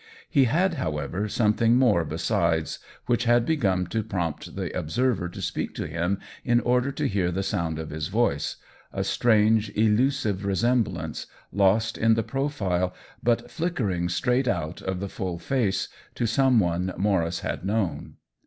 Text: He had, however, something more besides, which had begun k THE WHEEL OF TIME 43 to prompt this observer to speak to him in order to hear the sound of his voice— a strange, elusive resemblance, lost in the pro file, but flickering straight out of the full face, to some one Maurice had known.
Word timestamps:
He 0.27 0.45
had, 0.45 0.73
however, 0.81 1.27
something 1.29 1.75
more 1.75 2.03
besides, 2.03 2.79
which 3.05 3.25
had 3.25 3.45
begun 3.45 3.85
k 3.85 3.99
THE 3.99 3.99
WHEEL 3.99 3.99
OF 4.05 4.09
TIME 4.09 4.09
43 4.09 4.09
to 4.09 4.09
prompt 4.09 4.55
this 4.55 4.71
observer 4.73 5.29
to 5.29 5.41
speak 5.43 5.75
to 5.75 5.85
him 5.85 6.19
in 6.43 6.59
order 6.61 6.91
to 6.91 7.07
hear 7.07 7.31
the 7.31 7.43
sound 7.43 7.77
of 7.77 7.91
his 7.91 8.07
voice— 8.07 8.55
a 8.91 9.03
strange, 9.03 9.69
elusive 9.77 10.43
resemblance, 10.43 11.27
lost 11.51 11.99
in 11.99 12.15
the 12.15 12.23
pro 12.23 12.49
file, 12.49 12.95
but 13.21 13.51
flickering 13.51 14.09
straight 14.09 14.47
out 14.47 14.81
of 14.81 15.01
the 15.01 15.07
full 15.07 15.37
face, 15.37 15.87
to 16.15 16.25
some 16.25 16.59
one 16.59 16.91
Maurice 16.97 17.41
had 17.41 17.63
known. 17.63 18.15